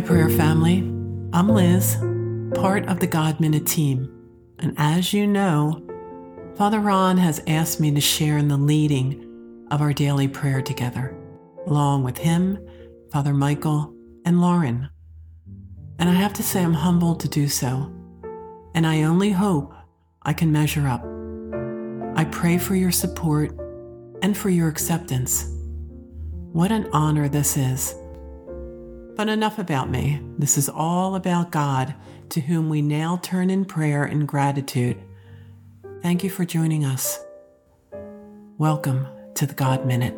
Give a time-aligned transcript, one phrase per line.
[0.00, 0.78] Prayer family.
[1.32, 1.96] I'm Liz,
[2.60, 4.10] part of the God Minute team.
[4.58, 5.86] And as you know,
[6.56, 11.16] Father Ron has asked me to share in the leading of our daily prayer together,
[11.66, 12.58] along with him,
[13.12, 13.94] Father Michael,
[14.24, 14.90] and Lauren.
[16.00, 17.92] And I have to say, I'm humbled to do so.
[18.74, 19.72] And I only hope
[20.22, 21.04] I can measure up.
[22.18, 23.52] I pray for your support
[24.22, 25.48] and for your acceptance.
[26.52, 27.94] What an honor this is.
[29.16, 30.20] But enough about me.
[30.38, 31.94] This is all about God,
[32.30, 35.00] to whom we now turn in prayer and gratitude.
[36.02, 37.20] Thank you for joining us.
[38.58, 40.14] Welcome to the God Minute.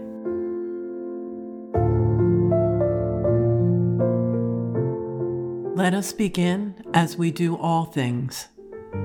[5.77, 8.49] Let us begin as we do all things.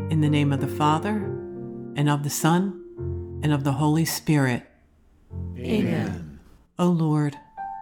[0.10, 1.18] In the name of the Father,
[1.98, 4.64] and of the Son, and of the Holy Spirit.
[5.58, 6.40] Amen.
[6.80, 7.36] O Lord,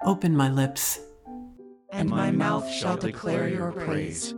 [0.04, 1.00] open my lips,
[1.92, 4.36] And my mouth shall declare your praise.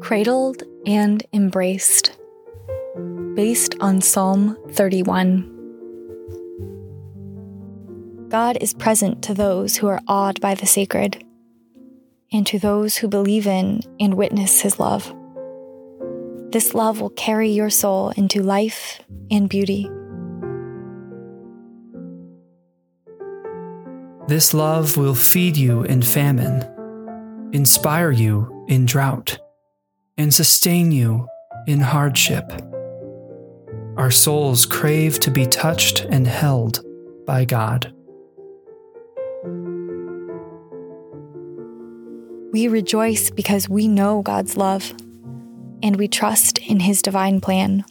[0.00, 2.16] Cradled and Embraced,
[3.34, 5.52] based on Psalm 31.
[8.28, 11.24] God is present to those who are awed by the sacred,
[12.32, 15.12] and to those who believe in and witness his love.
[16.52, 19.90] This love will carry your soul into life and beauty.
[24.28, 26.66] This love will feed you in famine,
[27.52, 29.38] inspire you in drought,
[30.18, 31.28] and sustain you
[31.68, 32.44] in hardship.
[33.96, 36.84] Our souls crave to be touched and held
[37.24, 37.92] by God.
[42.52, 44.92] We rejoice because we know God's love
[45.84, 47.84] and we trust in his divine plan.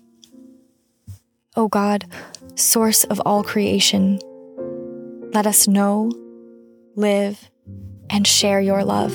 [1.56, 2.06] O God,
[2.56, 4.20] source of all creation,
[5.34, 6.12] let us know,
[6.96, 7.50] live,
[8.10, 9.14] and share your love.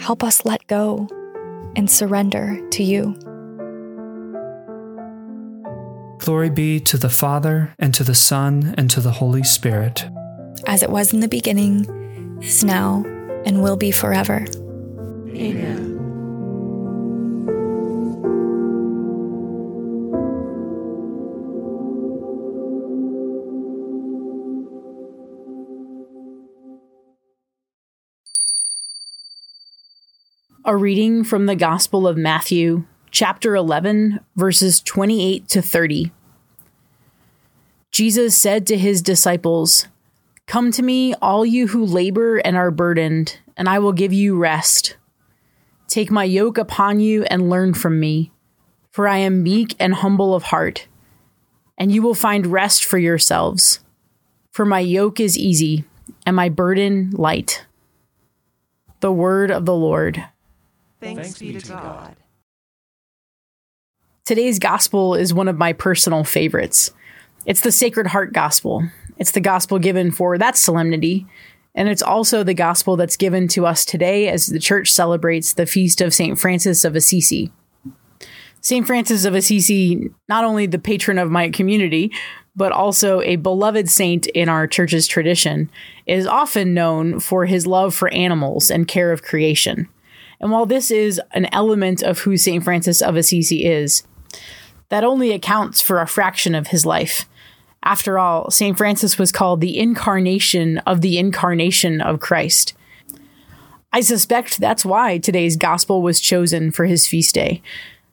[0.00, 1.08] Help us let go
[1.76, 3.14] and surrender to you.
[6.18, 10.06] Glory be to the Father, and to the Son, and to the Holy Spirit.
[10.66, 11.86] As it was in the beginning,
[12.42, 13.04] is now,
[13.46, 14.44] and will be forever.
[15.28, 15.87] Amen.
[30.68, 36.12] A reading from the Gospel of Matthew, chapter 11, verses 28 to 30.
[37.90, 39.88] Jesus said to his disciples,
[40.46, 44.36] Come to me, all you who labor and are burdened, and I will give you
[44.36, 44.98] rest.
[45.86, 48.30] Take my yoke upon you and learn from me,
[48.90, 50.86] for I am meek and humble of heart,
[51.78, 53.80] and you will find rest for yourselves.
[54.50, 55.84] For my yoke is easy
[56.26, 57.64] and my burden light.
[59.00, 60.28] The word of the Lord.
[61.00, 62.16] Thanks be to God.
[64.24, 66.92] Today's gospel is one of my personal favorites.
[67.46, 68.82] It's the Sacred Heart Gospel.
[69.16, 71.26] It's the gospel given for that solemnity,
[71.74, 75.66] and it's also the gospel that's given to us today as the church celebrates the
[75.66, 76.38] feast of St.
[76.38, 77.52] Francis of Assisi.
[78.60, 78.86] St.
[78.86, 82.12] Francis of Assisi, not only the patron of my community,
[82.56, 85.70] but also a beloved saint in our church's tradition,
[86.06, 89.88] is often known for his love for animals and care of creation.
[90.40, 92.62] And while this is an element of who St.
[92.62, 94.04] Francis of Assisi is,
[94.88, 97.28] that only accounts for a fraction of his life.
[97.82, 98.76] After all, St.
[98.76, 102.74] Francis was called the incarnation of the incarnation of Christ.
[103.92, 107.62] I suspect that's why today's gospel was chosen for his feast day.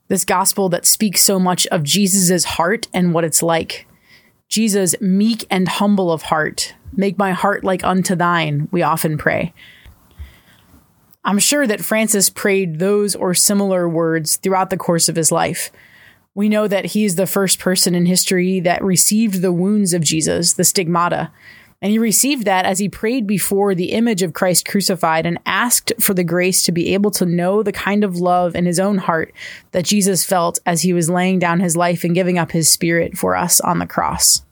[0.07, 3.87] This gospel that speaks so much of Jesus' heart and what it's like.
[4.47, 9.53] Jesus, meek and humble of heart, make my heart like unto thine, we often pray.
[11.25, 15.71] I'm sure that Francis prayed those or similar words throughout the course of his life.
[16.35, 20.03] We know that he is the first person in history that received the wounds of
[20.03, 21.31] Jesus, the stigmata.
[21.81, 25.93] And he received that as he prayed before the image of Christ crucified and asked
[25.99, 28.99] for the grace to be able to know the kind of love in his own
[28.99, 29.33] heart
[29.71, 33.17] that Jesus felt as he was laying down his life and giving up his spirit
[33.17, 34.43] for us on the cross.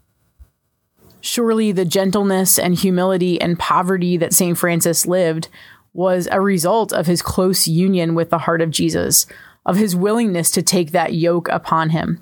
[1.22, 4.58] Surely the gentleness and humility and poverty that St.
[4.58, 5.50] Francis lived
[5.94, 9.26] was a result of his close union with the heart of Jesus,
[9.66, 12.20] of his willingness to take that yoke upon him.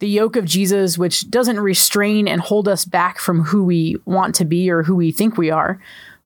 [0.00, 4.34] The yoke of Jesus, which doesn't restrain and hold us back from who we want
[4.36, 5.80] to be or who we think we are,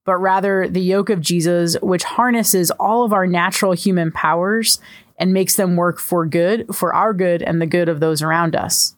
[0.04, 4.80] but rather the yoke of Jesus, which harnesses all of our natural human powers
[5.18, 8.56] and makes them work for good, for our good, and the good of those around
[8.56, 8.94] us.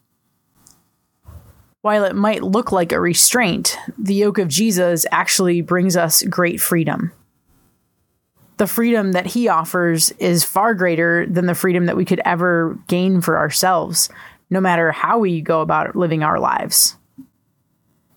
[1.81, 6.61] While it might look like a restraint, the yoke of Jesus actually brings us great
[6.61, 7.11] freedom.
[8.61, 12.77] The freedom that he offers is far greater than the freedom that we could ever
[12.87, 14.07] gain for ourselves,
[14.51, 16.95] no matter how we go about living our lives.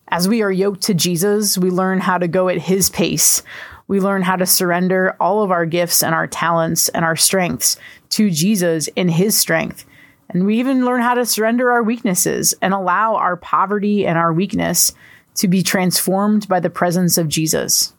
[0.09, 3.43] As we are yoked to Jesus, we learn how to go at his pace.
[3.89, 7.79] We learn how to surrender all of our gifts and our talents and our strengths
[8.11, 9.87] to Jesus in his strength
[10.29, 14.33] and we even learn how to surrender our weaknesses and allow our poverty and our
[14.33, 14.93] weakness
[15.37, 17.95] to be transformed by the presence of Jesus.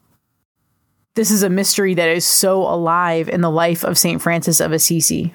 [1.16, 4.22] This is a mystery that is so alive in the life of St.
[4.22, 5.34] Francis of Assisi.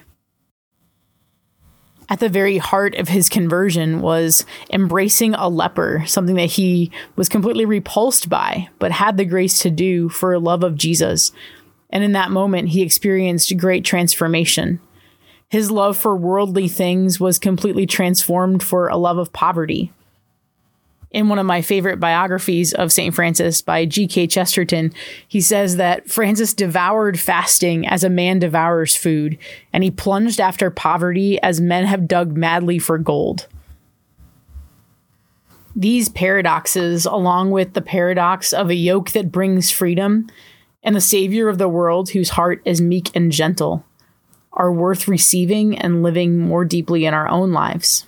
[2.07, 7.29] At the very heart of his conversion was embracing a leper, something that he was
[7.29, 11.31] completely repulsed by, but had the grace to do for love of Jesus.
[11.89, 14.79] And in that moment, he experienced great transformation
[15.51, 19.91] his love for worldly things was completely transformed for a love of poverty.
[21.11, 23.13] In one of my favorite biographies of St.
[23.13, 24.27] Francis by G.K.
[24.27, 24.93] Chesterton,
[25.27, 29.37] he says that Francis devoured fasting as a man devours food,
[29.73, 33.47] and he plunged after poverty as men have dug madly for gold.
[35.75, 40.27] These paradoxes, along with the paradox of a yoke that brings freedom
[40.83, 43.85] and the Savior of the world whose heart is meek and gentle,
[44.53, 48.05] are worth receiving and living more deeply in our own lives.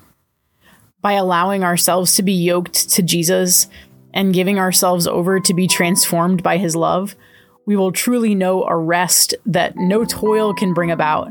[1.04, 3.68] By allowing ourselves to be yoked to Jesus
[4.14, 7.16] and giving ourselves over to be transformed by his love,
[7.66, 11.30] we will truly know a rest that no toil can bring about,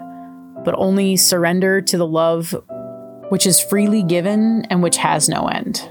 [0.63, 2.55] but only surrender to the love
[3.31, 5.91] which is freely given and which has no end.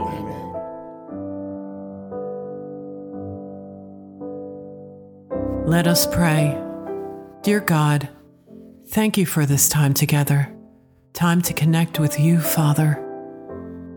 [0.00, 0.54] Amen.
[5.66, 6.60] Let us pray.
[7.42, 8.08] Dear God,
[8.88, 10.54] thank you for this time together,
[11.12, 13.02] time to connect with you, Father,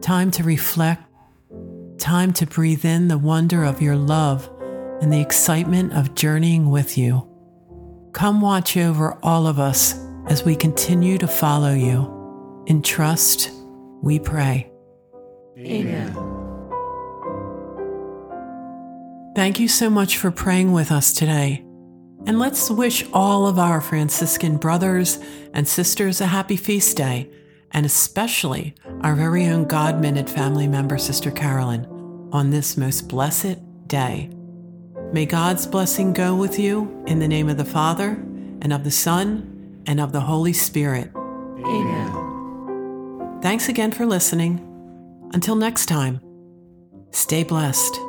[0.01, 1.03] time to reflect,
[1.97, 4.49] time to breathe in the wonder of your love
[5.01, 7.27] and the excitement of journeying with you.
[8.13, 12.63] Come watch over all of us as we continue to follow you.
[12.67, 13.51] In trust,
[14.01, 14.71] we pray.
[15.57, 16.13] Amen.
[19.35, 21.63] Thank you so much for praying with us today.
[22.25, 25.19] And let's wish all of our Franciscan brothers
[25.53, 27.29] and sisters a happy feast day,
[27.71, 31.85] and especially our very own God Minute family member, Sister Carolyn,
[32.31, 34.29] on this most blessed day.
[35.13, 38.09] May God's blessing go with you in the name of the Father,
[38.61, 41.11] and of the Son, and of the Holy Spirit.
[41.15, 43.39] Amen.
[43.41, 44.66] Thanks again for listening.
[45.33, 46.19] Until next time,
[47.11, 48.06] stay blessed.